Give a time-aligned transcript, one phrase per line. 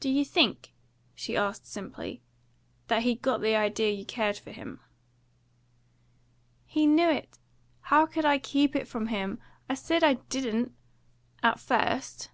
[0.00, 0.72] "Do you think,"
[1.14, 2.20] she asked simply,
[2.88, 4.80] "that he got the idea you cared for him?"
[6.66, 7.38] "He knew it!
[7.82, 9.38] How could I keep it from him?
[9.68, 10.74] I said I didn't
[11.44, 12.30] at first!"